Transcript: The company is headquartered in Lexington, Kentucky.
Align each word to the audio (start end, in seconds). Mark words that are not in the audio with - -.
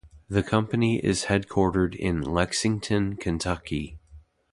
The 0.29 0.41
company 0.41 0.97
is 0.97 1.25
headquartered 1.25 1.93
in 1.93 2.21
Lexington, 2.21 3.17
Kentucky. 3.17 3.99